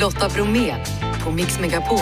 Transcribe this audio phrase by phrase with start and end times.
[0.00, 0.76] Lotta Bromé
[1.24, 1.98] på Mix Megapol.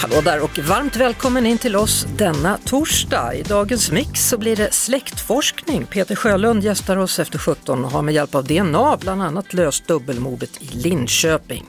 [0.00, 3.34] Hallå där och varmt välkommen in till oss denna torsdag.
[3.34, 5.86] I dagens mix så blir det släktforskning.
[5.86, 9.86] Peter Sjölund gästar oss efter 17 och har med hjälp av DNA bland annat löst
[9.86, 11.66] dubbelmordet i Linköping.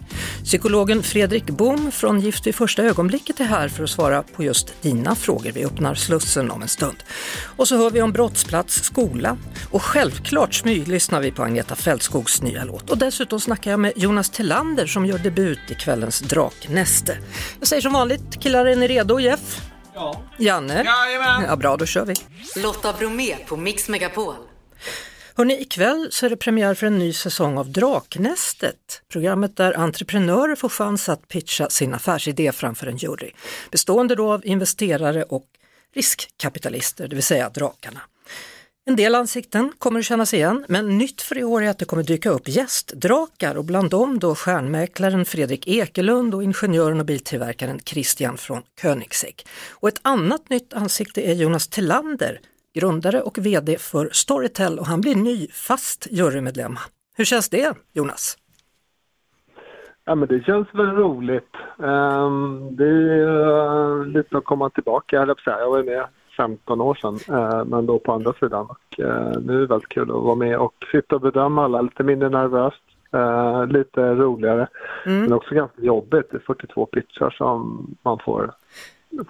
[0.49, 4.81] Psykologen Fredrik Bom från Gift vid första ögonblicket är här för att svara på just
[4.81, 5.51] dina frågor.
[5.51, 7.03] Vi öppnar Slussen om en stund.
[7.57, 9.37] Och så hör vi om brottsplats, skola
[9.71, 12.89] och självklart smyglyssnar vi på Agneta Fältskogs nya låt.
[12.89, 17.17] Och dessutom snackar jag med Jonas Tillander som gör debut i kvällens Draknäste.
[17.59, 19.61] Jag säger som vanligt Killar, är ni redo Jeff?
[19.93, 20.21] Ja.
[20.37, 20.83] Janne?
[20.83, 21.43] Jajamän.
[21.47, 22.15] Ja, bra, då kör vi.
[22.61, 24.35] Lotta Bromé på Mix Megapol.
[25.39, 29.01] Hörrni, ikväll så är det premiär för en ny säsong av Draknästet.
[29.11, 33.31] Programmet där entreprenörer får chans att pitcha sin affärsidé framför en jury.
[33.71, 35.45] Bestående då av investerare och
[35.95, 37.99] riskkapitalister, det vill säga drakarna.
[38.85, 41.85] En del ansikten kommer att kännas igen, men nytt för i år är att det
[41.85, 47.79] kommer dyka upp gästdrakar och bland dem då stjärnmäklaren Fredrik Ekelund och ingenjören och biltillverkaren
[47.85, 49.45] Christian från Koenigsegg.
[49.69, 52.39] Och ett annat nytt ansikte är Jonas Tillander,
[52.79, 56.75] grundare och VD för Storytel och han blir ny fast jurymedlem.
[57.17, 58.37] Hur känns det Jonas?
[60.09, 61.55] Ja, men det känns väl roligt.
[61.77, 65.37] Um, det är uh, lite att komma tillbaka, jag.
[65.45, 66.05] Jag var med
[66.37, 68.67] 15 år sedan, uh, men då på andra sidan.
[68.69, 71.81] Och, uh, nu är det väldigt kul att vara med och sitta och bedöma alla,
[71.81, 72.83] lite mindre nervöst.
[73.71, 74.67] lite roligare,
[75.05, 75.21] mm.
[75.21, 76.31] men också ganska jobbigt.
[76.31, 78.51] Det är 42 pitchar som man får,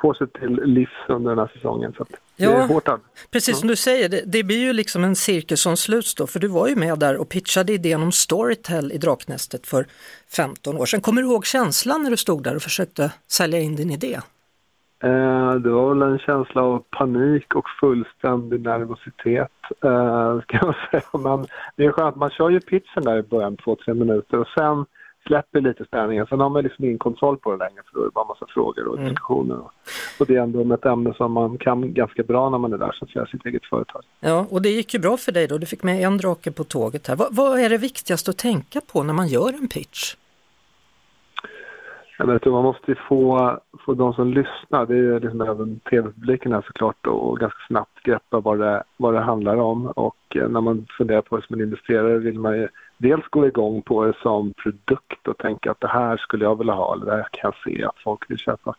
[0.01, 1.93] får sig till livs under den här säsongen.
[1.97, 2.05] Så
[2.41, 2.89] Ja, det är hårt
[3.31, 6.39] precis som du säger, det, det, blir ju liksom en cirkus som sluts då, för
[6.39, 9.85] du var ju med där och pitchade idén om Storytel i Draknästet för
[10.35, 11.01] 15 år sedan.
[11.01, 14.19] Kommer du ihåg känslan när du stod där och försökte sälja in din idé?
[15.03, 19.51] Eh, det var väl en känsla av panik och fullständig nervositet,
[19.83, 21.19] eh, ska jag säga.
[21.19, 24.47] Men det är skönt, man kör ju pitchen där i början, två, tre minuter och
[24.47, 24.85] sen
[25.29, 26.25] släpper lite spänningen.
[26.29, 28.45] Sen har man liksom ingen kontroll på det längre för då är det bara massa
[28.49, 29.09] frågor och mm.
[29.09, 29.55] diskussioner.
[29.55, 29.65] Mm.
[30.19, 32.91] Och, det är ändå ett ämne som man kan ganska bra när man är där,
[32.91, 34.01] så att säga, sitt eget företag.
[34.19, 35.57] Ja, och det gick ju bra för dig då.
[35.57, 37.15] Du fick med en drake på tåget här.
[37.15, 40.15] Vad, vad är det viktigaste att tänka på när man gör en pitch?
[42.17, 46.63] Jag vet, man måste få, få de som lyssnar, det är liksom även tv-publiken här
[46.67, 49.87] såklart, och ganska snabbt greppa vad det, vad det handlar om.
[49.87, 52.67] Och eh, när man funderar på det som en investerare vill man ju
[52.99, 56.73] dels gå igång på det som produkt och tänka att det här skulle jag vilja
[56.73, 58.75] ha eller det här kan jag se att folk vill köpa.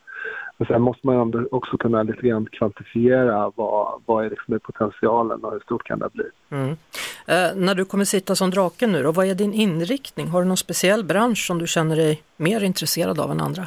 [0.57, 5.53] Men sen måste man också kunna lite grann kvantifiera vad, vad är liksom potentialen och
[5.53, 6.25] hur stort kan det bli.
[6.51, 6.71] Mm.
[7.27, 10.29] Eh, när du kommer sitta som draken nu då, vad är din inriktning?
[10.29, 13.67] Har du någon speciell bransch som du känner dig mer intresserad av än andra?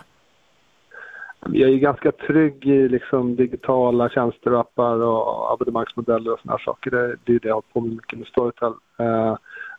[1.52, 6.92] Jag är ganska trygg i liksom digitala tjänster och appar och abonnemangsmodeller och sådana saker.
[6.92, 8.74] Det, det är det jag har på med mycket med Storytel.
[8.98, 9.36] Eh,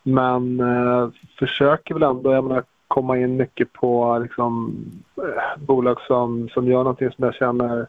[0.07, 4.77] men eh, försöker väl ändå, jag menar, komma in mycket på liksom,
[5.17, 7.87] eh, bolag som, som gör någonting som jag känner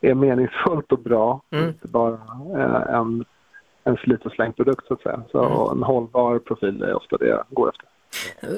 [0.00, 1.40] är meningsfullt och bra.
[1.50, 1.68] Mm.
[1.68, 2.18] Inte bara
[2.56, 3.24] eh, en,
[3.84, 5.22] en slit och slängprodukt så att säga.
[5.32, 5.78] Så mm.
[5.78, 7.86] en hållbar profil är ofta det jag går efter.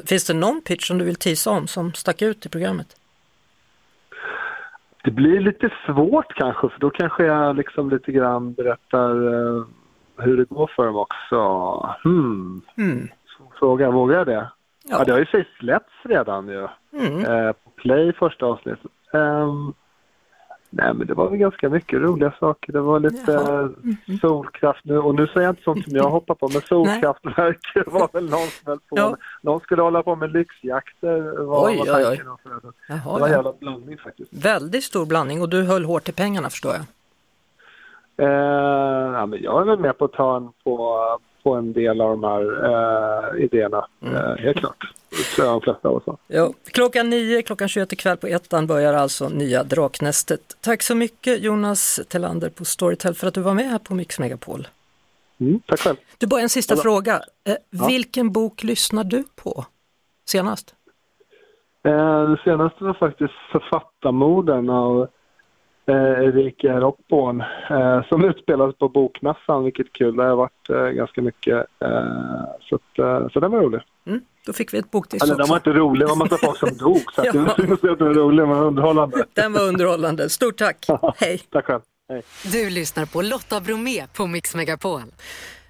[0.07, 2.97] Finns det någon pitch som du vill tisa om som stack ut i programmet?
[5.05, 9.65] Det blir lite svårt kanske för då kanske jag liksom lite grann berättar eh,
[10.23, 11.39] hur det går för dem också.
[12.03, 12.63] Hmm.
[12.77, 13.09] Mm.
[13.59, 14.51] Fråga, vågar jag det?
[14.85, 14.97] Ja.
[14.99, 16.69] ja, det har ju sig släppts redan ju.
[16.93, 17.25] Mm.
[17.25, 18.91] Eh, på Play första avsnittet.
[19.13, 19.75] Um,
[20.71, 22.73] nej men det var väl ganska mycket roliga saker.
[22.73, 24.19] Det var lite mm.
[24.21, 28.09] solkraft nu och nu säger jag inte sånt som jag hoppar på men solkraftverk var
[28.13, 29.17] väl någon som höll på ja.
[29.43, 31.45] Någon skulle hålla på med lyxjakter.
[31.45, 32.21] Var, oj, var oj, oj.
[32.89, 34.45] Jaha, det var en jävla blandning faktiskt.
[34.45, 36.83] Väldigt stor blandning och du höll hårt i pengarna förstår jag.
[38.23, 40.99] Eh, ja, men jag är väl med på att ta en på,
[41.43, 44.15] på en del av de här eh, idéerna, mm.
[44.17, 44.93] eh, helt klart.
[45.37, 48.95] Tror jag de flesta av oss ja, Klockan nio, klockan 21 ikväll på ettan börjar
[48.95, 50.41] alltså nya Draknästet.
[50.61, 54.19] Tack så mycket Jonas Tellander på Storytel för att du var med här på Mix
[54.19, 54.69] Megapol.
[55.41, 55.97] Mm, tack själv.
[56.19, 56.83] Du, bara en sista Hallå.
[56.83, 57.15] fråga.
[57.45, 57.87] Eh, ja.
[57.87, 59.65] Vilken bok lyssnar du på
[60.27, 60.75] senast?
[61.85, 65.09] Eh, det senaste var faktiskt Författarmorden av
[65.87, 67.41] eh, Erika Roppån
[67.71, 70.17] eh, som utspelas på Bokmässan, vilket kul.
[70.17, 71.57] Det har varit eh, ganska mycket.
[71.57, 73.81] Eh, så, att, eh, så den var rolig.
[74.07, 76.59] Mm, då fick vi ett boktips Eller, Den var inte rolig, det var massa folk
[76.59, 77.03] som dog.
[77.15, 77.55] Så ja.
[77.59, 79.25] inte den var rolig, men underhållande.
[79.35, 80.31] Den var underhållande.
[80.31, 80.87] Stort tack.
[81.17, 81.43] Hej.
[81.51, 81.81] tack själv.
[82.09, 82.23] Hej.
[82.53, 85.01] Du lyssnar på Lotta Bromé på Mix Megapol.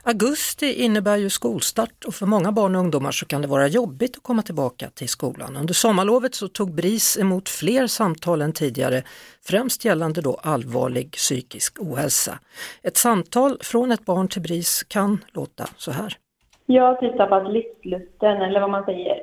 [0.05, 4.17] Augusti innebär ju skolstart och för många barn och ungdomar så kan det vara jobbigt
[4.17, 5.57] att komma tillbaka till skolan.
[5.57, 9.03] Under sommarlovet så tog BRIS emot fler samtal än tidigare,
[9.43, 12.39] främst gällande då allvarlig psykisk ohälsa.
[12.83, 16.17] Ett samtal från ett barn till BRIS kan låta så här.
[16.67, 19.23] Jag har typ tappat livslusten, eller vad man säger.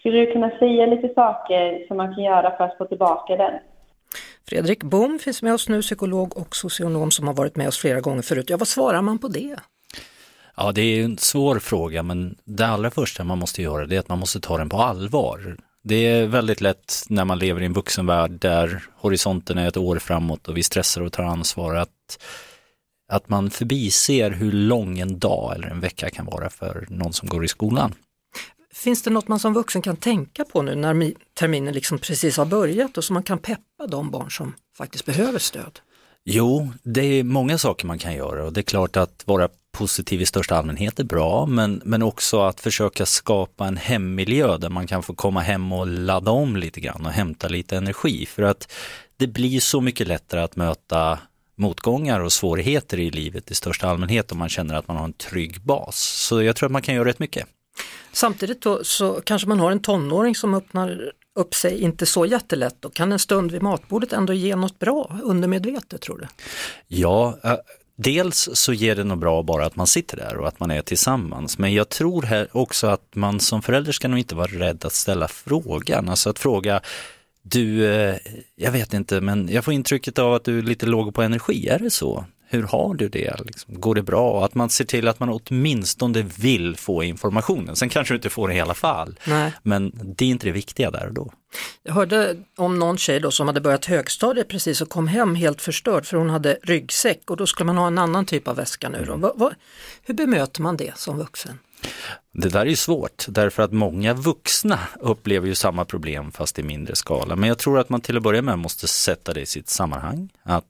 [0.00, 3.52] Skulle du kunna säga lite saker som man kan göra för att få tillbaka den?
[4.48, 8.00] Fredrik Bom finns med oss nu, psykolog och socionom som har varit med oss flera
[8.00, 8.50] gånger förut.
[8.50, 9.56] Ja, vad svarar man på det?
[10.60, 14.00] Ja, det är en svår fråga, men det allra första man måste göra det är
[14.00, 15.56] att man måste ta den på allvar.
[15.84, 19.98] Det är väldigt lätt när man lever i en vuxenvärld där horisonten är ett år
[19.98, 22.24] framåt och vi stressar och tar ansvar att,
[23.12, 27.28] att man förbiser hur lång en dag eller en vecka kan vara för någon som
[27.28, 27.94] går i skolan.
[28.74, 32.46] Finns det något man som vuxen kan tänka på nu när terminen liksom precis har
[32.46, 35.80] börjat och så man kan peppa de barn som faktiskt behöver stöd?
[36.24, 40.20] Jo, det är många saker man kan göra och det är klart att vara positiv
[40.20, 44.86] i största allmänhet är bra, men, men också att försöka skapa en hemmiljö där man
[44.86, 48.26] kan få komma hem och ladda om lite grann och hämta lite energi.
[48.26, 48.72] För att
[49.16, 51.18] det blir så mycket lättare att möta
[51.56, 55.12] motgångar och svårigheter i livet i största allmänhet om man känner att man har en
[55.12, 55.98] trygg bas.
[55.98, 57.46] Så jag tror att man kan göra rätt mycket.
[58.12, 62.76] Samtidigt då, så kanske man har en tonåring som öppnar upp sig inte så jättelätt.
[62.80, 66.26] Då kan en stund vid matbordet ändå ge något bra undermedvetet tror du?
[66.88, 67.38] Ja,
[68.00, 70.82] Dels så ger det nog bra bara att man sitter där och att man är
[70.82, 71.58] tillsammans.
[71.58, 74.92] Men jag tror här också att man som förälder ska nog inte vara rädd att
[74.92, 76.08] ställa frågan.
[76.08, 76.80] Alltså att fråga,
[77.42, 78.16] du, eh,
[78.56, 81.68] jag vet inte, men jag får intrycket av att du är lite låg på energi,
[81.68, 82.24] är det så?
[82.50, 83.40] Hur har du det?
[83.44, 84.44] Liksom, går det bra?
[84.44, 87.76] Att man ser till att man åtminstone vill få informationen.
[87.76, 89.18] Sen kanske du inte får det i alla fall.
[89.26, 89.52] Nej.
[89.62, 91.32] Men det är inte det viktiga där och då.
[91.82, 95.62] Jag hörde om någon tjej då som hade börjat högstadiet precis och kom hem helt
[95.62, 98.88] förstörd för hon hade ryggsäck och då skulle man ha en annan typ av väska
[98.88, 98.98] nu.
[98.98, 99.20] Mm.
[99.20, 99.52] Va, va,
[100.02, 101.58] hur bemöter man det som vuxen?
[102.32, 106.62] Det där är ju svårt därför att många vuxna upplever ju samma problem fast i
[106.62, 107.36] mindre skala.
[107.36, 110.28] Men jag tror att man till att börja med måste sätta det i sitt sammanhang.
[110.42, 110.64] Att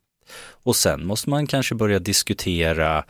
[0.63, 3.05] och sen måste man kanske börja diskutera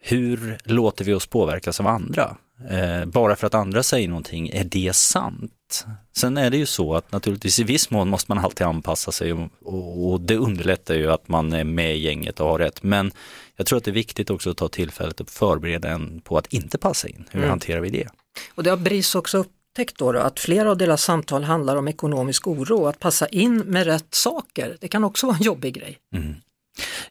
[0.00, 2.36] hur låter vi oss påverkas av andra?
[2.70, 5.86] Eh, bara för att andra säger någonting, är det sant?
[6.16, 9.32] Sen är det ju så att naturligtvis i viss mån måste man alltid anpassa sig
[9.32, 12.82] och, och, och, det underlättar ju att man är med i gänget och har rätt.
[12.82, 13.12] Men
[13.56, 16.52] jag tror att det är viktigt också att ta tillfället att förbereda en på att
[16.52, 17.24] inte passa in.
[17.30, 17.50] Hur mm.
[17.50, 18.08] hanterar vi det?
[18.54, 19.44] Och det har BRIS också
[19.76, 23.58] upptäckt då, då, att flera av deras samtal handlar om ekonomisk oro, att passa in
[23.58, 24.76] med rätt saker.
[24.80, 25.98] Det kan också vara en jobbig grej.
[26.14, 26.34] Mm.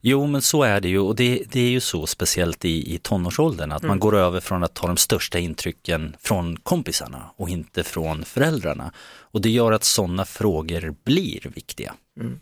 [0.01, 2.97] Jo men så är det ju och det, det är ju så speciellt i, i
[2.97, 3.89] tonårsåldern att mm.
[3.89, 8.91] man går över från att ta de största intrycken från kompisarna och inte från föräldrarna.
[9.33, 11.93] Och det gör att sådana frågor blir viktiga.
[12.19, 12.39] Mm.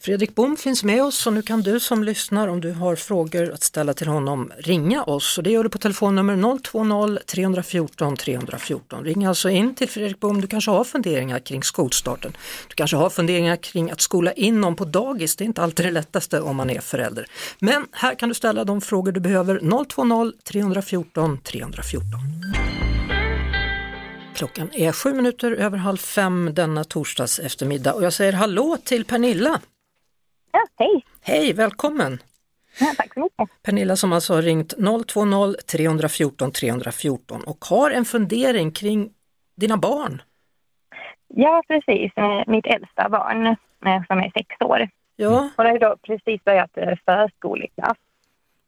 [0.00, 3.52] Fredrik Bom finns med oss och nu kan du som lyssnar om du har frågor
[3.52, 9.04] att ställa till honom ringa oss och det gör du på telefonnummer 020-314 314.
[9.04, 12.36] Ring alltså in till Fredrik Bom, du kanske har funderingar kring skolstarten.
[12.68, 15.86] Du kanske har funderingar kring att skola in någon på dagis, det är inte alltid
[15.86, 17.26] det lättaste om man är förälder.
[17.58, 23.17] Men här kan du ställa de frågor du behöver 020-314 314.
[24.38, 29.04] Klockan är sju minuter över halv fem denna torsdags eftermiddag och jag säger hallå till
[29.04, 29.60] Pernilla.
[30.52, 31.04] Ja, hej!
[31.22, 32.18] Hej, välkommen!
[32.80, 33.62] Ja, tack så mycket.
[33.62, 34.74] Pernilla som alltså har ringt
[35.06, 39.10] 020 314 314 och har en fundering kring
[39.56, 40.22] dina barn.
[41.28, 42.12] Ja, precis.
[42.16, 43.46] Eh, mitt äldsta barn
[43.86, 44.88] eh, som är sex år.
[45.16, 45.48] Ja.
[45.56, 47.98] Hon har då precis börjat eh, förskoleklass.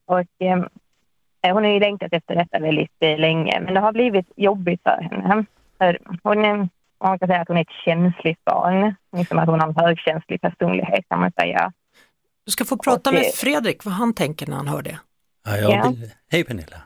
[0.06, 0.64] Och eh,
[1.42, 5.44] hon har ju längtat efter detta väldigt länge, men det har blivit jobbigt för henne.
[5.80, 6.68] För hon, är,
[7.04, 8.94] man kan säga att hon är ett känsligt barn.
[9.16, 11.72] Liksom att hon har en högkänslig personlighet kan man säga.
[12.46, 14.98] Du ska få prata med Fredrik vad han tänker när han hör det.
[15.46, 15.90] Ja, jag ja.
[15.90, 16.82] Blir, hej Pernilla!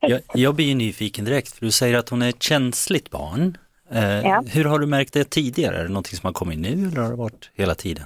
[0.00, 3.56] Jag, jag blir nyfiken direkt för du säger att hon är ett känsligt barn.
[3.90, 4.42] Eh, ja.
[4.52, 5.76] Hur har du märkt det tidigare?
[5.76, 8.04] Är det någonting som har kommit nu eller har det varit hela tiden?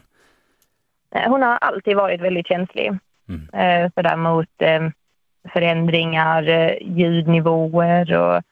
[1.14, 2.98] Eh, hon har alltid varit väldigt känslig.
[3.28, 3.48] Mm.
[3.52, 4.88] Eh, sådär mot eh,
[5.52, 8.42] förändringar, eh, ljudnivåer och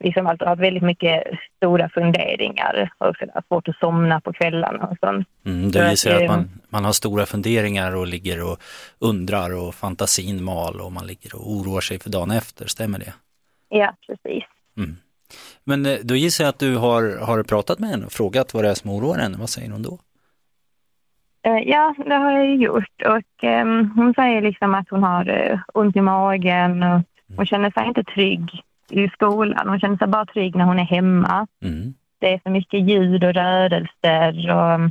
[0.00, 1.22] liksom alltså har väldigt mycket
[1.56, 5.28] stora funderingar och sådär, svårt att somna på kvällarna och sånt.
[5.46, 8.58] Mm, det gissar att, att man, man har stora funderingar och ligger och
[8.98, 13.12] undrar och fantasin mal och man ligger och oroar sig för dagen efter, stämmer det?
[13.68, 14.44] Ja, precis.
[14.76, 14.96] Mm.
[15.64, 18.64] Men eh, då gissar jag att du har, har pratat med henne och frågat vad
[18.64, 19.98] det är som oroar henne, vad säger hon då?
[21.42, 25.96] Eh, ja, det har jag gjort och um, hon säger liksom att hon har ont
[25.96, 27.04] i magen och mm.
[27.36, 29.68] hon känner sig inte trygg i skolan.
[29.68, 31.46] Hon känner sig bara trygg när hon är hemma.
[31.62, 31.94] Mm.
[32.18, 34.90] Det är så mycket ljud och rörelser och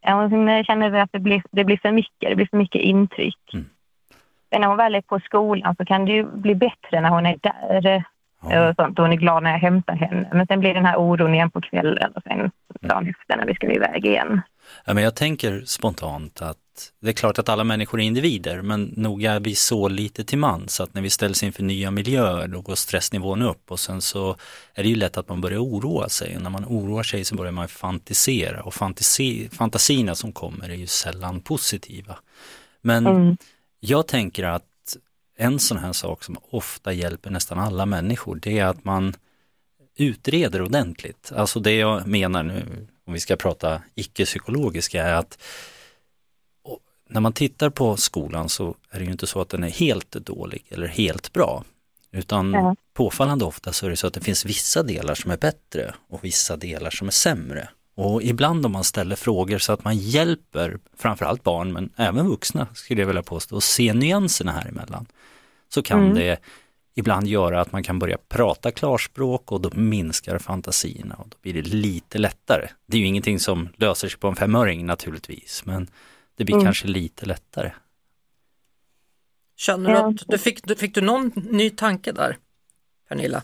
[0.00, 3.54] ja, hon känner att det blir, det blir för mycket, det blir för mycket intryck.
[3.54, 3.66] Mm.
[4.50, 7.26] Sen när hon väl är på skolan så kan det ju bli bättre när hon
[7.26, 8.04] är där.
[8.50, 8.68] Ja.
[8.68, 8.98] Och sånt.
[8.98, 10.28] Hon är glad när jag hämtar henne.
[10.32, 12.50] Men sen blir den här oron igen på kvällen och sen
[12.80, 14.40] dagen efter när vi ska iväg igen.
[14.84, 16.56] Ja, men jag tänker spontant att
[17.00, 20.38] det är klart att alla människor är individer men nog är vi så lite till
[20.38, 24.36] mans att när vi ställs inför nya miljöer då går stressnivån upp och sen så
[24.74, 27.34] är det ju lätt att man börjar oroa sig och när man oroar sig så
[27.34, 32.18] börjar man fantisera och fantasi, fantasierna som kommer är ju sällan positiva.
[32.80, 33.36] Men mm.
[33.80, 34.64] jag tänker att
[35.36, 39.14] en sån här sak som ofta hjälper nästan alla människor det är att man
[39.96, 41.32] utreder ordentligt.
[41.36, 45.38] Alltså det jag menar nu, om vi ska prata icke-psykologiska, är att
[47.14, 50.10] när man tittar på skolan så är det ju inte så att den är helt
[50.10, 51.64] dålig eller helt bra.
[52.12, 52.76] Utan mm.
[52.94, 56.24] påfallande ofta så är det så att det finns vissa delar som är bättre och
[56.24, 57.68] vissa delar som är sämre.
[57.94, 62.66] Och ibland om man ställer frågor så att man hjälper framförallt barn men även vuxna
[62.74, 65.06] skulle jag vilja påstå att se nyanserna här emellan.
[65.68, 66.14] Så kan mm.
[66.14, 66.38] det
[66.94, 71.54] ibland göra att man kan börja prata klarspråk och då minskar fantasierna och då blir
[71.54, 72.68] det lite lättare.
[72.86, 75.88] Det är ju ingenting som löser sig på en femöring naturligtvis men
[76.36, 76.64] det blir mm.
[76.64, 77.70] kanske lite lättare.
[79.56, 82.36] Känner du att du fick, fick du någon ny tanke där,
[83.08, 83.42] Pernilla?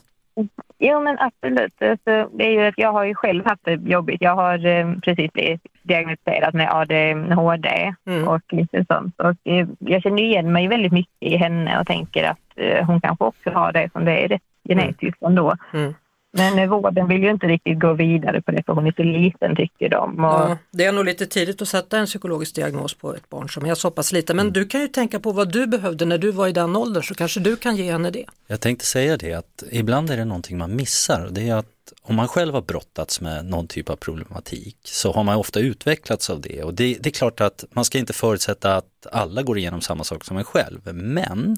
[0.78, 1.82] Jo men absolut.
[1.82, 4.20] Alltså, det är ju att jag har ju själv haft det jobbigt.
[4.20, 8.28] Jag har eh, precis blivit diagnostiserad med ADHD mm.
[8.28, 9.20] och lite sånt.
[9.20, 13.00] Och, eh, jag känner igen mig väldigt mycket i henne och tänker att eh, hon
[13.00, 15.56] kanske också har det som det är rätt genetiskt ändå.
[15.72, 15.94] Mm.
[16.32, 19.56] Men vården vill ju inte riktigt gå vidare på det för hon är så liten
[19.56, 20.24] tycker de.
[20.24, 20.24] Och...
[20.24, 23.66] Ja, det är nog lite tidigt att sätta en psykologisk diagnos på ett barn som
[23.66, 24.36] är så pass liten.
[24.36, 27.02] Men du kan ju tänka på vad du behövde när du var i den åldern
[27.02, 28.24] så kanske du kan ge henne det.
[28.46, 31.28] Jag tänkte säga det att ibland är det någonting man missar.
[31.30, 31.66] Det är att
[32.02, 36.30] om man själv har brottats med någon typ av problematik så har man ofta utvecklats
[36.30, 36.62] av det.
[36.62, 40.04] Och det, det är klart att man ska inte förutsätta att alla går igenom samma
[40.04, 40.80] sak som en själv.
[40.92, 41.56] Men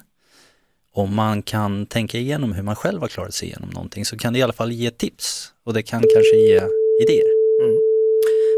[0.92, 4.32] om man kan tänka igenom hur man själv har klarat sig igenom någonting så kan
[4.32, 6.61] det i alla fall ge tips och det kan kanske ge
[7.02, 7.30] idéer.
[7.62, 7.78] Mm.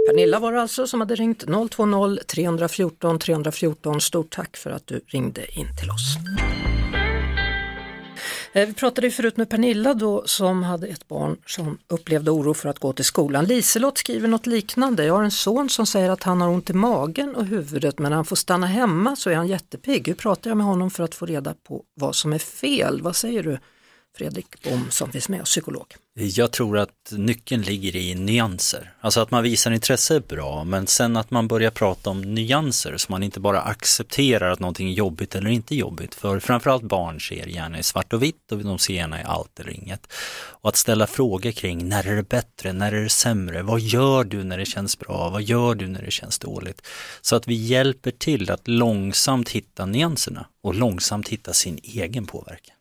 [0.06, 4.00] Pernilla var det alltså som hade ringt 020 314 314.
[4.00, 6.16] Stort tack för att du ringde in till oss.
[8.56, 12.68] Eh, vi pratade förut med Pernilla då som hade ett barn som upplevde oro för
[12.68, 13.44] att gå till skolan.
[13.44, 15.04] Liselott skriver något liknande.
[15.04, 18.11] Jag har en son som säger att han har ont i magen och huvudet men
[18.11, 20.08] när han får stanna hemma så är han jättepigg.
[20.08, 23.02] Hur pratar jag med honom för att få reda på vad som är fel?
[23.02, 23.58] Vad säger du
[24.16, 25.94] Fredrik Bom som finns med, psykolog?
[26.16, 28.92] Jag tror att nyckeln ligger i nyanser.
[29.00, 32.97] Alltså att man visar intresse är bra, men sen att man börjar prata om nyanser
[32.97, 36.14] så man inte bara accepterar att någonting är jobbigt eller inte jobbigt.
[36.14, 39.61] För framförallt barn ser gärna i svart och vitt och de ser gärna i allt
[39.61, 40.12] eller inget.
[40.64, 44.25] Och att ställa frågor kring när är det bättre, när är det sämre, vad gör
[44.25, 46.87] du när det känns bra, vad gör du när det känns dåligt?
[47.21, 52.73] Så att vi hjälper till att långsamt hitta nyanserna och långsamt hitta sin egen påverkan.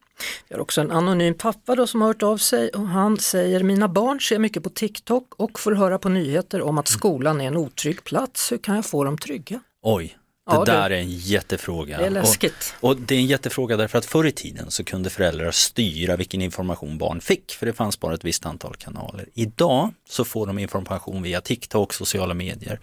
[0.48, 3.63] Vi har också en anonym pappa då som har hört av sig och han säger
[3.63, 7.48] mina barn ser mycket på TikTok och får höra på nyheter om att skolan är
[7.48, 8.51] en otrygg plats.
[8.51, 9.60] Hur kan jag få dem trygga?
[9.82, 10.17] Oj,
[10.50, 11.98] det ja, där det, är en jättefråga.
[11.98, 12.75] Det är läskigt.
[12.79, 16.15] Och, och, det är en jättefråga därför att förr i tiden så kunde föräldrar styra
[16.15, 19.29] vilken information barn fick för det fanns bara ett visst antal kanaler.
[19.34, 22.79] Idag så får de information via TikTok, sociala medier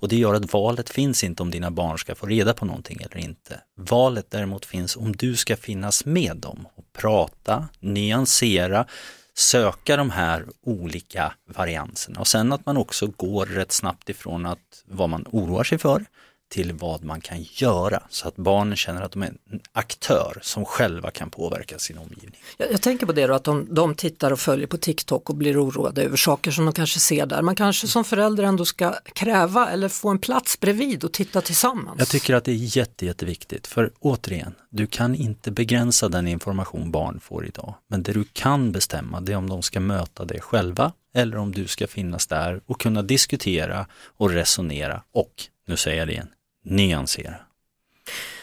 [0.00, 2.98] och det gör att valet finns inte om dina barn ska få reda på någonting
[3.00, 3.60] eller inte.
[3.76, 8.86] Valet däremot finns om du ska finnas med dem och prata, nyansera,
[9.34, 14.84] söka de här olika varianserna och sen att man också går rätt snabbt ifrån att
[14.84, 16.04] vad man oroar sig för
[16.50, 20.64] till vad man kan göra så att barnen känner att de är en aktör som
[20.64, 22.40] själva kan påverka sin omgivning.
[22.56, 25.36] Jag, jag tänker på det då att de, de tittar och följer på TikTok och
[25.36, 27.42] blir oroade över saker som de kanske ser där.
[27.42, 31.98] Man kanske som förälder ändå ska kräva eller få en plats bredvid och titta tillsammans.
[31.98, 36.90] Jag tycker att det är jätte, jätteviktigt för återigen, du kan inte begränsa den information
[36.90, 37.74] barn får idag.
[37.88, 41.52] Men det du kan bestämma det är om de ska möta det själva eller om
[41.52, 45.32] du ska finnas där och kunna diskutera och resonera och,
[45.66, 46.28] nu säger jag det igen,
[46.64, 47.34] nyansera.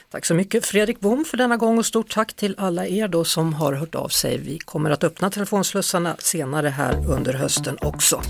[0.10, 3.24] Tack så mycket Fredrik Bom för denna gång och stort tack till alla er då
[3.24, 4.38] som har hört av sig.
[4.38, 8.22] Vi kommer att öppna telefonslussarna senare här under hösten också.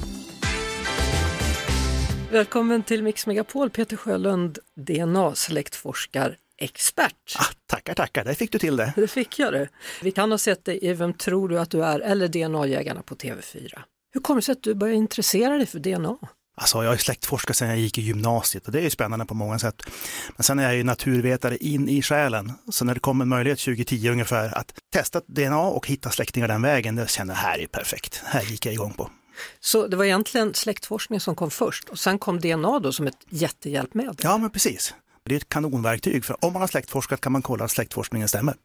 [2.31, 7.35] Välkommen till Mix Megapol, Peter Sjölund, DNA-släktforskarexpert.
[7.39, 8.93] Ah, tackar, tackar, där fick du till det.
[8.95, 9.69] Det fick jag det.
[10.01, 13.15] Vi kan ha sett dig i Vem tror du att du är eller DNA-jägarna på
[13.15, 13.79] TV4.
[14.13, 16.17] Hur kommer det sig att du började intressera dig för DNA?
[16.61, 19.33] Alltså jag har släktforskat sedan jag gick i gymnasiet och det är ju spännande på
[19.33, 19.81] många sätt.
[20.35, 22.51] Men sen är jag ju naturvetare in i själen.
[22.69, 26.61] Så när det kom en möjlighet 2010 ungefär att testa DNA och hitta släktingar den
[26.61, 28.21] vägen, det kände jag här är perfekt.
[28.25, 29.09] Här gick jag igång på.
[29.59, 33.17] Så det var egentligen släktforskning som kom först och sen kom DNA då som ett
[33.29, 34.15] jättehjälpmedel?
[34.19, 34.93] Ja, men precis.
[35.25, 38.55] Det är ett kanonverktyg, för om man har släktforskat kan man kolla att släktforskningen stämmer.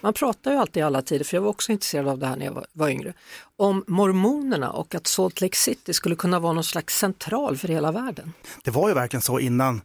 [0.00, 2.36] Man pratar ju alltid i alla tider, för jag var också intresserad av det här
[2.36, 3.12] när jag var, var yngre,
[3.56, 7.92] om mormonerna och att Salt Lake City skulle kunna vara någon slags central för hela
[7.92, 8.32] världen.
[8.64, 9.80] Det var ju verkligen så innan,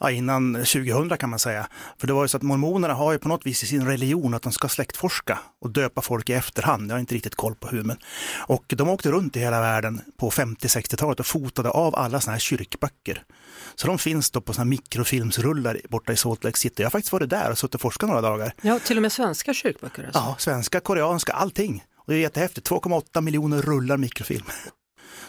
[0.00, 1.68] ja, innan 2000 kan man säga.
[1.98, 4.34] För det var ju så att mormonerna har ju på något vis i sin religion
[4.34, 6.90] att de ska släktforska och döpa folk i efterhand.
[6.90, 7.96] Jag har inte riktigt koll på hur, men.
[8.46, 12.40] Och de åkte runt i hela världen på 50-60-talet och fotade av alla sådana här
[12.40, 13.24] kyrkböcker.
[13.74, 16.82] Så de finns då på sådana mikrofilmsrullar borta i Salt Lake City.
[16.82, 18.52] Jag har faktiskt varit där och suttit och forskat några dagar.
[18.62, 20.18] Ja, till och med svenska kyrkböcker alltså.
[20.18, 21.84] Ja, svenska, koreanska, allting.
[21.96, 24.46] Och det är jättehäftigt, 2,8 miljoner rullar mikrofilm.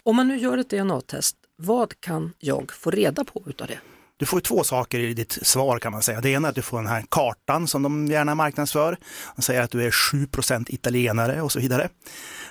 [0.03, 3.79] Om man nu gör ett DNA-test, vad kan jag få reda på utav det?
[4.17, 6.21] Du får två saker i ditt svar kan man säga.
[6.21, 8.97] Det ena är att du får den här kartan som de gärna marknadsför.
[9.35, 11.89] De säger att du är 7% italienare och så vidare.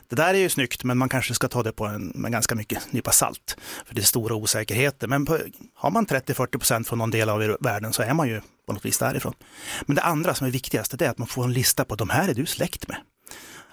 [0.09, 2.55] Det där är ju snyggt, men man kanske ska ta det på en, med ganska
[2.55, 3.57] mycket nypa salt.
[3.87, 5.07] För det är stora osäkerheter.
[5.07, 5.39] Men på,
[5.75, 8.99] har man 30-40% från någon del av världen så är man ju på något vis
[8.99, 9.35] därifrån.
[9.87, 12.09] Men det andra som är viktigast det är att man får en lista på de
[12.09, 12.97] här är du släkt med.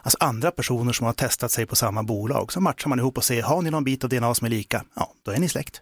[0.01, 2.53] Alltså andra personer som har testat sig på samma bolag.
[2.53, 4.83] Så matchar man ihop och ser, har ni någon bit av DNA som är lika?
[4.95, 5.81] Ja, då är ni släkt.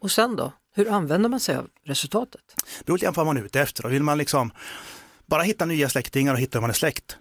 [0.00, 0.52] Och sen då?
[0.74, 2.40] Hur använder man sig av resultatet?
[2.78, 3.86] Det beror lite på vad man är ute efter.
[3.86, 4.50] Och vill man liksom
[5.26, 7.16] bara hitta nya släktingar och hitta hur man är släkt,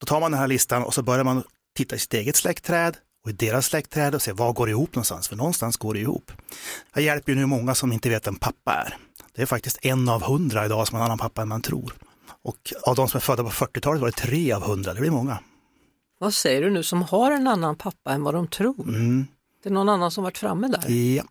[0.00, 1.42] då tar man den här listan och så börjar man
[1.76, 2.96] titta i sitt eget släktträd
[3.28, 6.32] och i deras släktträd och se vad går ihop någonstans, för någonstans går det ihop.
[6.94, 8.96] Jag hjälper ju nu många som inte vet vem pappa är.
[9.34, 11.92] Det är faktiskt en av hundra idag som har en annan pappa än man tror.
[12.44, 15.10] Och av de som är födda på 40-talet var det tre av hundra, det blir
[15.10, 15.38] många.
[16.18, 18.88] Vad säger du nu, som har en annan pappa än vad de tror?
[18.88, 19.26] Mm.
[19.62, 20.90] Det är någon annan som varit framme där?
[20.90, 21.24] Ja.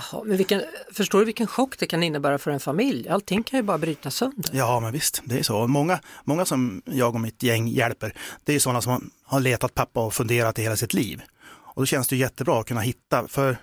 [0.00, 3.08] Jaha, men vilken, förstår du vilken chock det kan innebära för en familj?
[3.08, 4.50] Allting kan ju bara brytas sönder.
[4.52, 5.66] Ja, men visst, det är så.
[5.66, 8.14] Många, många som jag och mitt gäng hjälper,
[8.44, 11.22] det är sådana som har letat pappa och funderat i hela sitt liv.
[11.50, 13.56] Och då känns det jättebra att kunna hitta, för,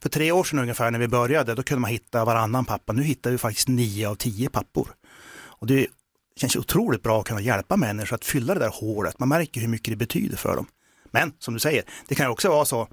[0.00, 2.92] för tre år sedan ungefär när vi började, då kunde man hitta varannan pappa.
[2.92, 4.88] Nu hittar vi faktiskt nio av tio pappor.
[5.36, 5.86] Och det
[6.36, 9.18] känns otroligt bra att kunna hjälpa människor att fylla det där hålet.
[9.18, 10.66] Man märker hur mycket det betyder för dem.
[11.10, 12.88] Men som du säger, det kan också vara så,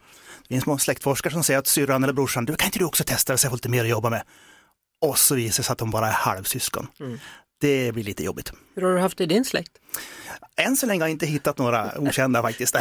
[0.52, 3.04] det finns små släktforskare som säger att syrran eller brorsan, du kan inte du också
[3.04, 4.24] testa det så jag får lite mer att jobba med?
[5.02, 6.88] Och så visar det sig att de bara är halvsyskon.
[7.00, 7.20] Mm.
[7.62, 8.54] Det blir lite jobbigt.
[8.76, 9.72] Hur har du haft det i din släkt?
[10.56, 12.76] Än så länge har jag inte hittat några okända faktiskt.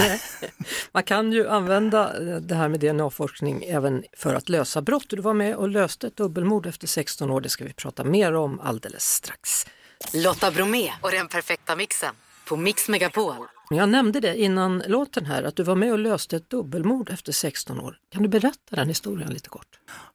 [0.92, 5.06] Man kan ju använda det här med DNA-forskning även för att lösa brott.
[5.08, 8.32] Du var med och löste ett dubbelmord efter 16 år, det ska vi prata mer
[8.34, 9.66] om alldeles strax.
[10.12, 12.14] Lotta Bromé och den perfekta mixen
[12.48, 13.34] på Mix Megapol.
[13.74, 17.32] Jag nämnde det innan låten här, att du var med och löste ett dubbelmord efter
[17.32, 17.96] 16 år.
[18.12, 19.66] Kan du berätta den historien lite kort?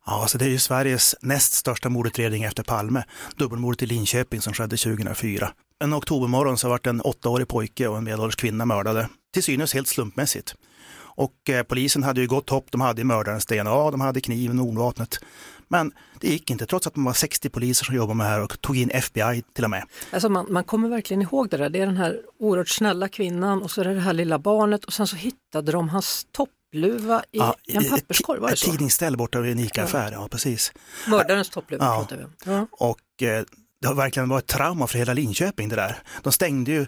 [0.05, 3.03] Ja, alltså det är ju Sveriges näst största mordutredning efter Palme.
[3.35, 5.51] Dubbelmordet i Linköping som skedde 2004.
[5.83, 9.87] En oktobermorgon så vart en åttaårig pojke och en medelålders kvinna mördade, till synes helt
[9.87, 10.55] slumpmässigt.
[11.15, 14.65] Och eh, polisen hade ju gott hopp, de hade mördarens DNA, de hade kniven och
[14.65, 15.19] ordvapnet.
[15.67, 18.43] Men det gick inte, trots att man var 60 poliser som jobbade med det här
[18.43, 19.83] och tog in FBI till och med.
[20.11, 23.61] Alltså man, man kommer verkligen ihåg det där, det är den här oerhört snälla kvinnan
[23.61, 27.23] och så är det det här lilla barnet och sen så hittade de hans toppluva
[27.31, 28.65] i ja, en papperskorg, var det så?
[28.65, 30.21] Ett tidningsställ borta vid en ICA-affär, ja.
[30.21, 30.73] ja precis.
[31.07, 31.95] Mördarens toppluva ja.
[31.95, 32.31] pratar vi om.
[32.45, 32.67] Ja.
[32.71, 33.43] Och eh,
[33.81, 35.97] det har verkligen varit ett trauma för hela Linköping det där.
[36.23, 36.85] De stängde ju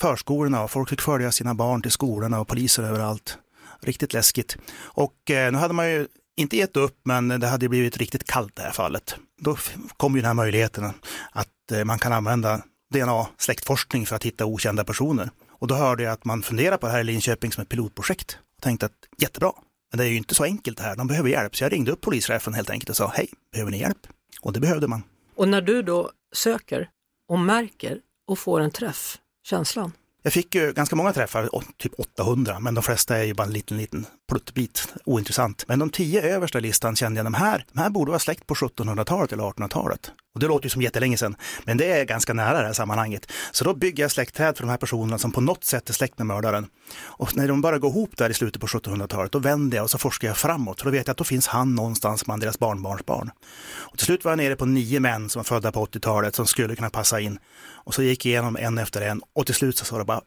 [0.00, 3.38] förskolorna och folk fick följa sina barn till skolorna och poliser överallt.
[3.82, 4.56] Riktigt läskigt.
[4.80, 8.56] Och eh, nu hade man ju inte gett upp, men det hade blivit riktigt kallt
[8.56, 9.16] det här fallet.
[9.40, 9.56] Då
[9.96, 10.92] kom ju den här möjligheten
[11.30, 12.62] att eh, man kan använda
[12.94, 15.30] DNA-släktforskning för att hitta okända personer.
[15.50, 18.38] Och då hörde jag att man funderar på det här i Linköping som ett pilotprojekt.
[18.56, 19.52] Och tänkte att jättebra,
[19.90, 21.56] men det är ju inte så enkelt det här, de behöver hjälp.
[21.56, 24.06] Så jag ringde upp polischefen helt enkelt och sa, hej, behöver ni hjälp?
[24.40, 25.02] Och det behövde man.
[25.34, 26.88] Och när du då söker
[27.28, 29.92] och märker och får en träff, känslan?
[30.22, 33.52] Jag fick ju ganska många träffar, typ 800, men de flesta är ju bara en
[33.52, 35.64] liten, liten pluttbit, ointressant.
[35.68, 38.54] Men de tio översta listan kände jag, de här, de här borde vara släkt på
[38.54, 40.12] 1700-talet eller 1800-talet.
[40.34, 43.32] Och det låter ju som jättelänge sedan, men det är ganska nära det här sammanhanget.
[43.50, 46.18] Så då bygger jag släktträd för de här personerna som på något sätt är släkt
[46.18, 46.66] med mördaren.
[47.00, 49.90] Och när de börjar gå ihop där i slutet på 1700-talet, då vänder jag och
[49.90, 50.78] så forskar jag framåt.
[50.80, 53.30] För då vet jag att då finns han någonstans bland deras barnbarnsbarn.
[53.74, 56.46] Och till slut var jag nere på nio män som var födda på 80-talet som
[56.46, 57.38] skulle kunna passa in.
[57.84, 60.20] Och så gick jag igenom en efter en och till slut så sa det bara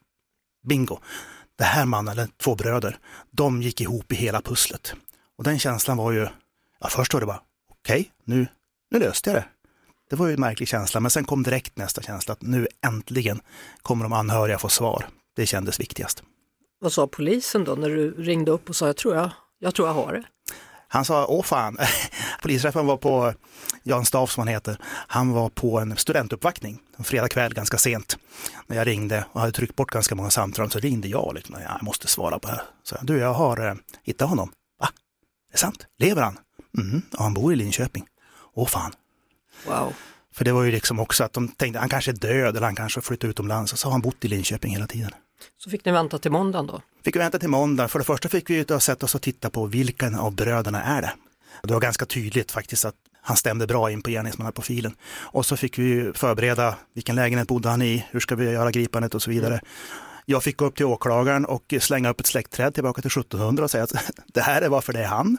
[0.67, 0.99] bingo.
[1.61, 2.97] Det här mannen, eller två bröder,
[3.31, 4.93] de gick ihop i hela pusslet.
[5.37, 6.27] Och den känslan var ju,
[6.79, 8.47] ja först var det bara, okej, okay, nu,
[8.91, 9.45] nu löste jag det.
[10.09, 13.41] Det var ju en märklig känsla, men sen kom direkt nästa känsla att nu äntligen
[13.81, 15.05] kommer de anhöriga få svar.
[15.35, 16.23] Det kändes viktigast.
[16.79, 19.87] Vad sa polisen då när du ringde upp och sa jag tror jag, jag, tror
[19.87, 20.23] jag har det?
[20.93, 21.77] Han sa, åh fan,
[22.41, 23.33] polischefen var på,
[23.83, 24.77] Jan Staff som han heter,
[25.07, 28.17] han var på en studentuppvaktning en fredag kväll ganska sent.
[28.67, 31.83] När jag ringde och hade tryckt bort ganska många samtal så ringde jag liksom, jag
[31.83, 32.63] måste svara på det här.
[32.83, 33.73] Så du, jag har eh,
[34.03, 34.51] hittat honom.
[34.79, 34.89] Va?
[35.51, 35.85] Det är sant?
[35.97, 36.37] Lever han?
[36.77, 38.05] Mm, ja, han bor i Linköping.
[38.53, 38.91] Åh fan.
[39.67, 39.93] Wow.
[40.33, 42.75] För det var ju liksom också att de tänkte han kanske är död eller han
[42.75, 45.11] kanske flyttat utomlands och så har han bott i Linköping hela tiden.
[45.57, 46.81] Så fick ni vänta till måndagen då?
[47.03, 47.87] Fick vi vänta till måndag.
[47.87, 51.13] För det första fick vi sätta oss och titta på vilken av bröderna är det.
[51.63, 54.95] Det var ganska tydligt faktiskt att han stämde bra in på gärningsmannaprofilen.
[55.11, 59.15] Och så fick vi förbereda vilken lägenhet bodde han i, hur ska vi göra gripandet
[59.15, 59.61] och så vidare.
[60.25, 63.71] Jag fick gå upp till åklagaren och slänga upp ett släktträd tillbaka till 1700 och
[63.71, 63.93] säga att
[64.33, 65.37] det här är varför det är han.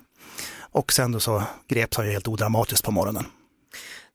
[0.61, 3.25] Och sen då så greps han ju helt odramatiskt på morgonen.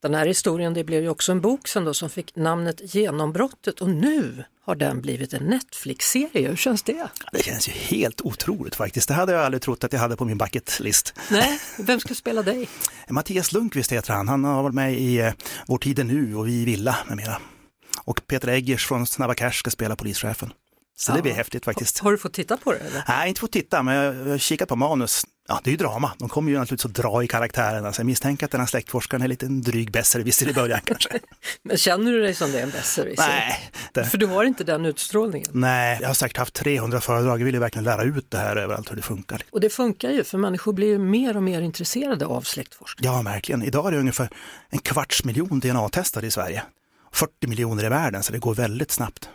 [0.02, 3.82] Den här historien det blev ju också en bok sen då som fick namnet Genombrottet
[3.82, 6.50] och nu har den blivit en Netflix-serie.
[6.50, 7.08] Hur känns det?
[7.32, 9.08] Det känns ju helt otroligt faktiskt.
[9.08, 11.14] Det hade jag aldrig trott att jag hade på min bucket list.
[11.32, 12.70] Nej, vem ska spela dig?
[13.10, 14.28] Mattias Lundqvist heter han.
[14.28, 15.34] Han har varit med i eh,
[15.68, 17.42] Vår tid är nu och Vi Villa med mera.
[18.04, 20.54] Och Peter Eggers från Snabba Cash ska spela polischefen.
[21.00, 21.16] Så ja.
[21.16, 22.00] det blir häftigt faktiskt.
[22.00, 22.80] Har du fått titta på det?
[22.80, 23.04] Eller?
[23.08, 25.26] Nej, inte fått titta, men jag har kikat på manus.
[25.48, 26.12] Ja, det är ju drama.
[26.18, 27.94] De kommer ju naturligtvis att dra i karaktärerna.
[27.94, 31.10] Så jag misstänker att den här släktforskaren är lite en dryg besserwisser i början kanske.
[31.64, 33.28] men känner du dig som det en besserwisser?
[33.28, 33.72] Nej.
[33.92, 34.06] Det...
[34.06, 35.48] För du har inte den utstrålningen?
[35.52, 37.40] Nej, jag har säkert haft 300 föredrag.
[37.40, 39.42] Jag vill ju verkligen lära ut det här överallt hur det funkar.
[39.50, 43.12] Och det funkar ju, för människor blir ju mer och mer intresserade av släktforskning.
[43.12, 43.64] Ja, verkligen.
[43.64, 44.30] Idag är det ungefär
[44.70, 46.64] en kvarts miljon DNA-testare i Sverige.
[47.12, 49.30] 40 miljoner i världen, så det går väldigt snabbt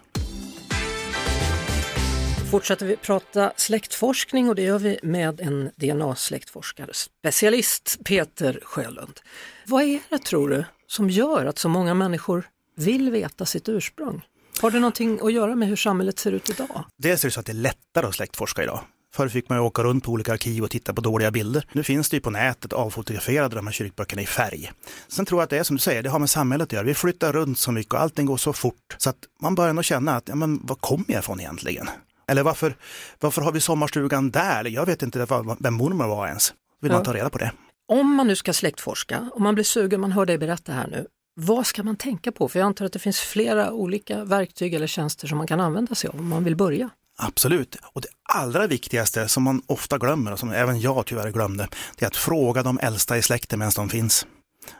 [2.52, 9.20] fortsätter vi prata släktforskning och det gör vi med en DNA-släktforskare, specialist Peter Sjölund.
[9.66, 12.44] Vad är det tror du som gör att så många människor
[12.76, 14.22] vill veta sitt ursprung?
[14.60, 16.84] Har det någonting att göra med hur samhället ser ut idag?
[16.98, 18.80] Dels är det så att det är lättare att släktforska idag.
[19.14, 21.66] Förr fick man ju åka runt på olika arkiv och titta på dåliga bilder.
[21.72, 24.72] Nu finns det ju på nätet avfotograferade de här kyrkböckerna i färg.
[25.08, 26.84] Sen tror jag att det är som du säger, det har med samhället att göra.
[26.84, 29.84] Vi flyttar runt så mycket och allting går så fort så att man börjar nog
[29.84, 31.88] känna att, ja men var kommer jag ifrån egentligen?
[32.32, 32.76] Eller varför,
[33.20, 34.64] varför har vi sommarstugan där?
[34.64, 35.26] Jag vet inte
[35.58, 36.54] vem mormor var ens.
[36.80, 36.96] Vill ja.
[36.96, 37.52] man ta reda på det?
[37.88, 41.06] Om man nu ska släktforska, om man blir sugen, man hör dig berätta här nu,
[41.34, 42.48] vad ska man tänka på?
[42.48, 45.94] För jag antar att det finns flera olika verktyg eller tjänster som man kan använda
[45.94, 46.90] sig av om man vill börja.
[47.18, 47.76] Absolut.
[47.82, 51.68] Och det allra viktigaste som man ofta glömmer och som även jag tyvärr glömde,
[51.98, 54.26] det är att fråga de äldsta i släkten medan de finns.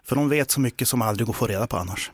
[0.05, 2.11] För de vet så mycket som aldrig går att få reda på annars.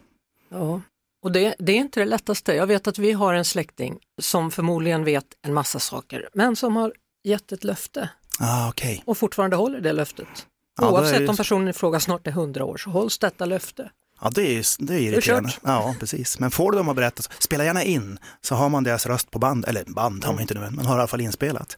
[0.51, 0.81] Ja,
[1.29, 2.55] och det, det, är inte det lättaste.
[2.55, 6.77] Jag vet att vi har en släkting som förmodligen vet en massa saker, men som
[6.77, 6.93] har
[7.25, 8.09] gett ett löfte.
[8.41, 9.01] Ah, okay.
[9.05, 10.47] Och fortfarande håller det löftet.
[10.81, 11.29] Ja, Oavsett ju...
[11.29, 13.91] om personen i fråga snart är 100 år så hålls detta löfte.
[14.21, 15.53] Ja, det är, det är irriterande.
[15.62, 16.38] Ja, precis.
[16.38, 19.38] Men får du dem att berätta, spela gärna in så har man deras röst på
[19.38, 21.77] band, eller band har man inte nu, men man har i alla fall inspelat.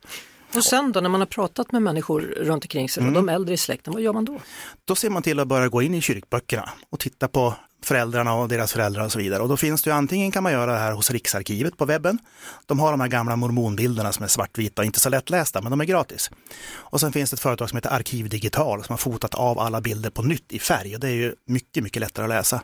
[0.54, 3.14] Och sen då när man har pratat med människor runt omkring sig, mm.
[3.14, 4.40] de äldre i släkten, vad gör man då?
[4.84, 8.48] Då ser man till att börja gå in i kyrkböckerna och titta på föräldrarna och
[8.48, 9.42] deras föräldrar och så vidare.
[9.42, 12.18] Och då finns det ju antingen kan man göra det här hos Riksarkivet på webben.
[12.66, 15.80] De har de här gamla mormonbilderna som är svartvita och inte så lättlästa, men de
[15.80, 16.30] är gratis.
[16.72, 19.80] Och sen finns det ett företag som heter Arkiv Digital som har fotat av alla
[19.80, 22.62] bilder på nytt i färg och det är ju mycket, mycket lättare att läsa.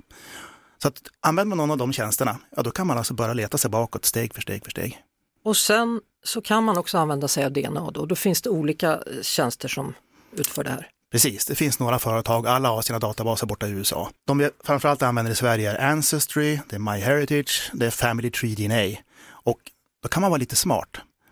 [0.82, 3.58] Så att använder man någon av de tjänsterna, ja då kan man alltså börja leta
[3.58, 5.02] sig bakåt steg för steg för steg.
[5.44, 9.02] Och sen så kan man också använda sig av DNA då, då finns det olika
[9.22, 9.94] tjänster som
[10.32, 10.90] utför det här.
[11.16, 14.10] Precis, det finns några företag, alla har sina databaser borta i USA.
[14.26, 18.54] De vi framförallt använder i Sverige är Ancestry, det är MyHeritage, det är Family Tree
[18.54, 18.98] DNA.
[19.28, 19.58] Och
[20.02, 20.88] då kan man vara lite smart.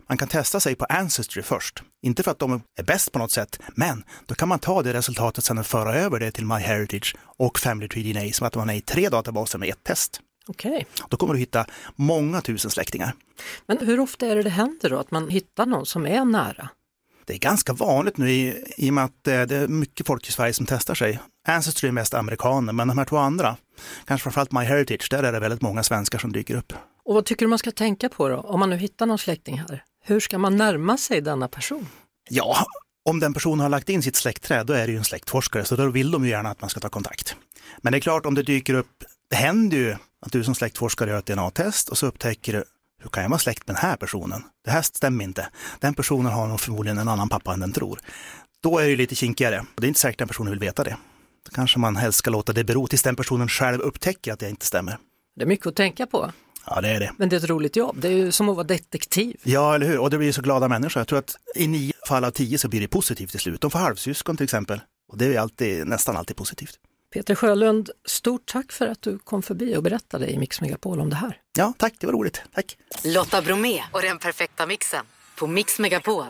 [0.09, 1.83] Man kan testa sig på Ancestry först.
[2.01, 4.93] Inte för att de är bäst på något sätt, men då kan man ta det
[4.93, 8.69] resultatet sen och föra över det till MyHeritage och Family Tree DNA som att man
[8.69, 10.21] är i tre databaser med ett test.
[10.47, 10.71] Okej.
[10.71, 10.85] Okay.
[11.09, 13.13] Då kommer du hitta många tusen släktingar.
[13.67, 16.69] Men hur ofta är det det händer då att man hittar någon som är nära?
[17.25, 20.29] Det är ganska vanligt nu i, i och med att eh, det är mycket folk
[20.29, 21.19] i Sverige som testar sig.
[21.47, 23.57] Ancestry är mest amerikaner, men de här två andra,
[24.05, 26.73] kanske framförallt MyHeritage, där är det väldigt många svenskar som dyker upp.
[27.05, 29.59] Och vad tycker du man ska tänka på då, om man nu hittar någon släkting
[29.59, 29.83] här?
[30.03, 31.87] Hur ska man närma sig denna person?
[32.29, 32.65] Ja,
[33.05, 35.75] om den personen har lagt in sitt släktträd, då är det ju en släktforskare, så
[35.75, 37.35] då vill de ju gärna att man ska ta kontakt.
[37.81, 41.09] Men det är klart, om det dyker upp, det händer ju att du som släktforskare
[41.09, 42.63] gör ett DNA-test och så upptäcker du,
[43.05, 44.43] hur kan jag vara släkt med den här personen?
[44.63, 45.49] Det här stämmer inte.
[45.79, 47.99] Den personen har nog förmodligen en annan pappa än den tror.
[48.63, 49.59] Då är det lite kinkigare.
[49.59, 50.97] Och det är inte säkert att den personen vill veta det.
[51.45, 54.49] Då kanske man helst ska låta det bero tills den personen själv upptäcker att det
[54.49, 54.97] inte stämmer.
[55.35, 56.31] Det är mycket att tänka på.
[56.65, 57.11] Ja, det är det.
[57.17, 57.95] Men det är ett roligt jobb.
[57.99, 59.35] Det är ju som att vara detektiv.
[59.43, 59.99] Ja, eller hur?
[59.99, 60.99] Och det blir så glada människor.
[60.99, 63.61] Jag tror att i nio fall av tio så blir det positivt till slut.
[63.61, 64.81] De får halvsyskon till exempel.
[65.07, 66.79] Och det är alltid, nästan alltid positivt.
[67.15, 71.09] Peter Sjölund, stort tack för att du kom förbi och berättade i Mix Megapol om
[71.09, 71.37] det här.
[71.57, 72.41] Ja, tack, det var roligt.
[72.53, 72.77] Tack.
[73.03, 76.25] Lotta Bromé och den perfekta mixen på Mix Megapol.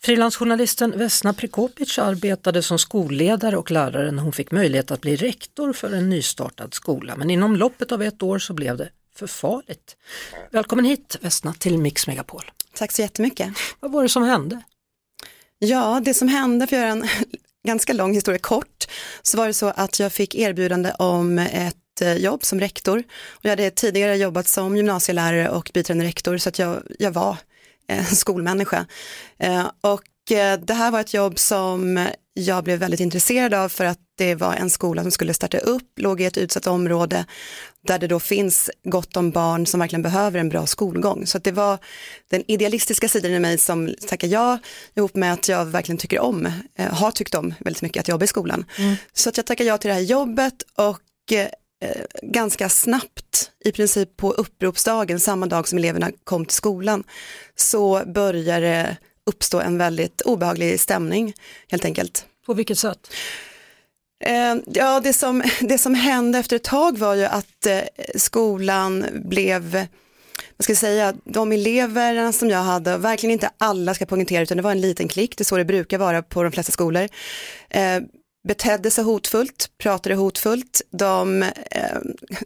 [0.00, 5.72] Frilansjournalisten Vesna Prekopic arbetade som skolledare och lärare när hon fick möjlighet att bli rektor
[5.72, 7.16] för en nystartad skola.
[7.16, 9.96] Men inom loppet av ett år så blev det för farligt.
[10.50, 12.50] Välkommen hit Vesna till Mix Megapol.
[12.74, 13.52] Tack så jättemycket.
[13.80, 14.62] Vad var det som hände?
[15.58, 17.08] Ja, det som hände för att göra en
[17.66, 18.86] ganska lång historia kort,
[19.22, 22.98] så var det så att jag fick erbjudande om ett eh, jobb som rektor.
[23.28, 27.36] Och jag hade tidigare jobbat som gymnasielärare och biträdande rektor så att jag, jag var
[27.86, 28.86] en eh, skolmänniska.
[29.38, 30.04] Eh, och
[30.66, 34.54] det här var ett jobb som jag blev väldigt intresserad av för att det var
[34.54, 37.24] en skola som skulle starta upp, låg i ett utsatt område
[37.86, 41.26] där det då finns gott om barn som verkligen behöver en bra skolgång.
[41.26, 41.78] Så det var
[42.30, 44.58] den idealistiska sidan i mig som tackade ja,
[44.94, 48.24] ihop med att jag verkligen tycker om, eh, har tyckt om väldigt mycket att jobba
[48.24, 48.64] i skolan.
[48.78, 48.96] Mm.
[49.12, 51.48] Så att jag tackade ja till det här jobbet och eh,
[52.22, 57.04] ganska snabbt, i princip på uppropsdagen, samma dag som eleverna kom till skolan,
[57.56, 61.34] så började det uppstå en väldigt obehaglig stämning
[61.70, 62.26] helt enkelt.
[62.46, 63.10] På vilket sätt?
[64.20, 67.80] Eh, ja, det som, det som hände efter ett tag var ju att eh,
[68.14, 69.86] skolan blev,
[70.56, 74.56] vad ska jag säga, de eleverna som jag hade, verkligen inte alla ska poängtera utan
[74.56, 77.08] det var en liten klick, det är så det brukar vara på de flesta skolor,
[77.70, 78.00] eh,
[78.42, 81.98] betedde sig hotfullt, pratade hotfullt, de eh,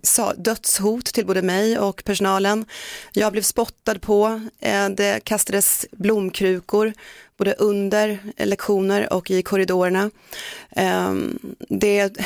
[0.03, 2.65] sa dödshot till både mig och personalen.
[3.13, 6.93] Jag blev spottad på, eh, det kastades blomkrukor
[7.37, 10.11] både under lektioner och i korridorerna.
[10.71, 11.15] Eh,
[11.69, 12.19] det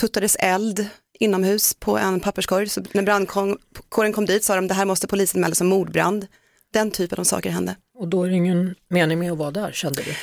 [0.00, 4.84] tuttades eld inomhus på en papperskorg, så när brandkåren kom dit sa de det här
[4.84, 6.26] måste polisen anmäla som mordbrand.
[6.72, 7.76] Den typen av saker hände.
[7.98, 10.14] Och då är det ingen mening med att vara där, kände du?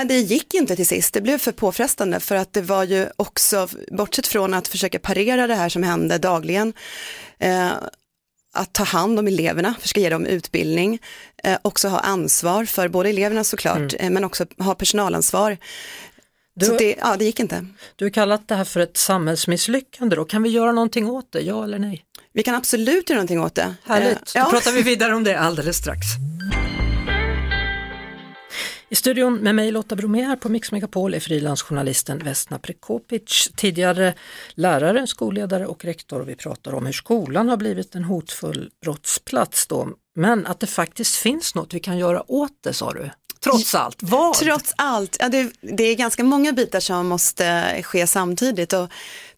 [0.00, 3.08] Nej, det gick inte till sist, det blev för påfrestande för att det var ju
[3.16, 6.72] också, bortsett från att försöka parera det här som hände dagligen,
[7.38, 7.72] eh,
[8.54, 10.98] att ta hand om eleverna, försöka ge dem utbildning,
[11.44, 13.96] eh, också ha ansvar för både eleverna såklart, mm.
[13.98, 15.56] eh, men också ha personalansvar.
[16.54, 17.66] Du, Så det, ja, det gick inte.
[17.96, 21.40] Du har kallat det här för ett samhällsmisslyckande då, kan vi göra någonting åt det,
[21.40, 22.04] ja eller nej?
[22.32, 23.74] Vi kan absolut göra någonting åt det.
[23.84, 24.44] Härligt, eh, ja.
[24.44, 26.06] då pratar vi vidare om det alldeles strax.
[28.92, 34.14] I studion med mig Lotta Bromé här på Mix Megapol är frilansjournalisten Vesna Prekopic, tidigare
[34.54, 36.20] lärare, skolledare och rektor.
[36.20, 39.88] Vi pratar om hur skolan har blivit en hotfull brottsplats då.
[40.14, 43.10] Men att det faktiskt finns något vi kan göra åt det sa du.
[43.40, 44.34] Trots allt, vad?
[44.34, 48.72] Trots allt, ja, det, det är ganska många bitar som måste eh, ske samtidigt.
[48.72, 48.88] Och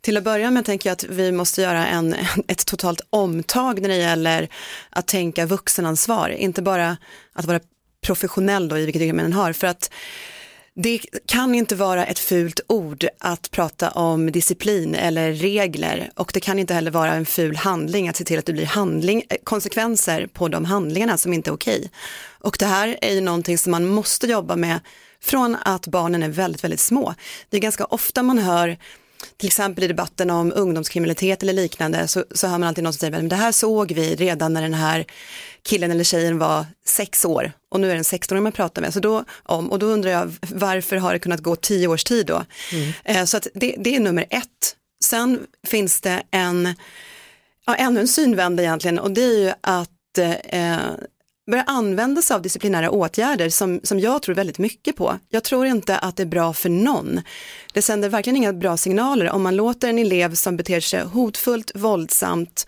[0.00, 2.14] till att börja med tänker jag att vi måste göra en,
[2.48, 4.48] ett totalt omtag när det gäller
[4.90, 6.96] att tänka vuxenansvar, inte bara
[7.32, 7.60] att vara
[8.02, 9.52] professionell då i vilket yrke man har.
[9.52, 9.90] För att
[10.74, 16.40] det kan inte vara ett fult ord att prata om disciplin eller regler och det
[16.40, 19.36] kan inte heller vara en ful handling att se till att det blir handling, eh,
[19.44, 21.90] konsekvenser på de handlingarna som inte är okej.
[22.40, 24.80] Och det här är ju någonting som man måste jobba med
[25.22, 27.14] från att barnen är väldigt, väldigt små.
[27.50, 28.76] Det är ganska ofta man hör
[29.36, 32.98] till exempel i debatten om ungdomskriminalitet eller liknande så, så hör man alltid någon som
[32.98, 35.04] säger, men det här såg vi redan när den här
[35.62, 38.94] killen eller tjejen var sex år och nu är det en 16-åring man pratar med.
[38.94, 42.26] Så då, om, och då undrar jag varför har det kunnat gå tio års tid
[42.26, 42.44] då?
[42.72, 42.92] Mm.
[43.04, 44.76] Eh, så att det, det, är nummer ett.
[45.04, 46.74] Sen finns det en,
[47.66, 50.76] ja, ännu en synvända egentligen och det är ju att eh,
[51.50, 55.18] börja använda sig av disciplinära åtgärder som, som jag tror väldigt mycket på.
[55.28, 57.20] Jag tror inte att det är bra för någon.
[57.72, 61.72] Det sänder verkligen inga bra signaler om man låter en elev som beter sig hotfullt,
[61.74, 62.66] våldsamt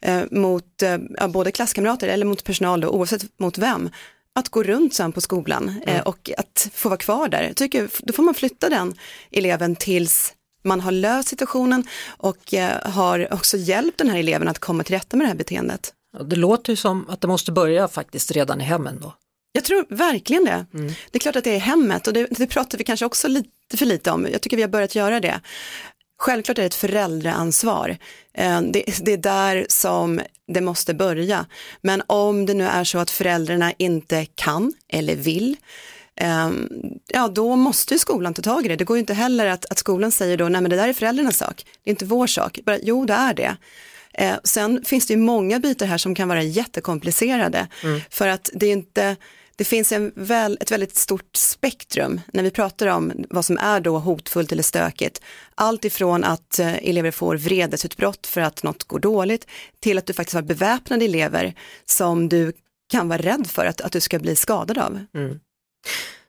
[0.00, 3.90] eh, mot eh, både klasskamrater eller mot personal, då, oavsett mot vem,
[4.34, 6.06] att gå runt sen på skolan eh, mm.
[6.06, 7.42] och att få vara kvar där.
[7.42, 8.94] Jag tycker, då får man flytta den
[9.30, 10.32] eleven tills
[10.64, 14.94] man har löst situationen och eh, har också hjälpt den här eleven att komma till
[14.94, 15.92] rätta med det här beteendet.
[16.24, 19.14] Det låter ju som att det måste börja faktiskt redan i hemmen då.
[19.52, 20.66] Jag tror verkligen det.
[20.74, 20.92] Mm.
[21.10, 23.76] Det är klart att det är hemmet och det, det pratar vi kanske också lite
[23.76, 24.26] för lite om.
[24.32, 25.40] Jag tycker vi har börjat göra det.
[26.18, 27.96] Självklart är det ett föräldraansvar.
[28.34, 31.46] Eh, det, det, är där som det måste börja.
[31.80, 35.56] Men om det nu är så att föräldrarna inte kan eller vill,
[36.16, 36.68] ehm,
[37.06, 38.76] ja då måste skolan ta tag i det.
[38.76, 40.92] Det går ju inte heller att, att skolan säger då, nej men det där är
[40.92, 42.58] föräldrarnas sak, det är inte vår sak.
[42.66, 43.56] Bara, jo, det är det.
[44.18, 48.00] Eh, sen finns det ju många bitar här som kan vara jättekomplicerade mm.
[48.10, 49.16] för att det är inte
[49.56, 53.80] det finns en väl, ett väldigt stort spektrum när vi pratar om vad som är
[53.80, 55.20] då hotfullt eller stökigt.
[55.54, 59.46] Allt ifrån att eh, elever får vredesutbrott för att något går dåligt
[59.80, 62.52] till att du faktiskt har beväpnade elever som du
[62.90, 65.00] kan vara rädd för att, att du ska bli skadad av.
[65.14, 65.40] Mm.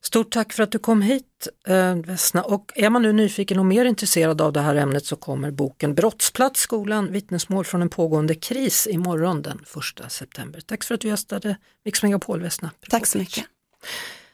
[0.08, 3.65] Stort tack för att du kom hit eh, Vesna och är man nu nyfiken och
[3.65, 8.36] mer intresserad av det här ämnet så kommer boken Brottsplats skolan, vittnesmål från en pågående
[8.36, 9.60] kris imorgon den
[10.06, 10.62] 1 september.
[10.62, 12.72] Tack för att du gästade Mix Megapol Vesna.
[12.89, 13.46] Tack så mycket.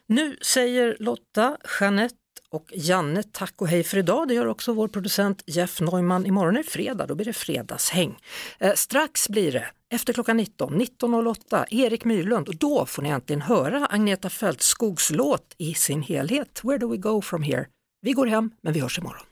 [0.08, 2.16] Nu säger Lotta, Jeanette
[2.54, 4.28] och Janne tack och hej för idag.
[4.28, 6.26] Det gör också vår producent Jeff Neumann.
[6.26, 8.18] Imorgon är fredag, då blir det fredagshäng.
[8.60, 13.42] Eh, strax blir det efter klockan 19, 19.08, Erik Myrlund och då får ni äntligen
[13.42, 17.66] höra Agneta Fältskogs låt i sin helhet, Where do we go from here?
[18.02, 19.24] Vi går hem, men vi hörs imorgon.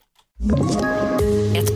[1.56, 1.71] Ett